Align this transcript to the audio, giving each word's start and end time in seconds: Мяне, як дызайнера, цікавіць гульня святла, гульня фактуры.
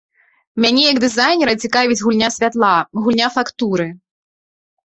Мяне, 0.63 0.81
як 0.91 0.97
дызайнера, 1.03 1.53
цікавіць 1.67 1.99
гульня 2.05 2.29
святла, 2.39 2.73
гульня 3.03 3.27
фактуры. 3.37 3.87